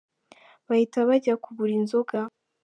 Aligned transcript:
Bahita 0.67 0.97
bajya 1.07 1.33
kugura 1.43 1.73
inzoga. 1.79 2.19